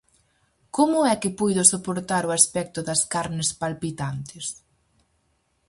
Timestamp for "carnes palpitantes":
3.13-4.45